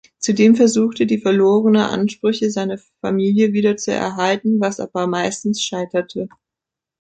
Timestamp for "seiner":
2.49-2.79